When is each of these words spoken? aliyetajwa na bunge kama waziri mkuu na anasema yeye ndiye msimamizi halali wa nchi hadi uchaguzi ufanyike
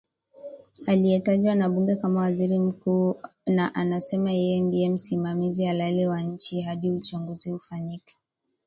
aliyetajwa 0.87 1.55
na 1.55 1.69
bunge 1.69 1.95
kama 1.95 2.19
waziri 2.21 2.59
mkuu 2.59 3.19
na 3.45 3.75
anasema 3.75 4.31
yeye 4.31 4.61
ndiye 4.61 4.89
msimamizi 4.89 5.65
halali 5.65 6.07
wa 6.07 6.21
nchi 6.21 6.61
hadi 6.61 6.91
uchaguzi 6.91 7.51
ufanyike 7.51 8.15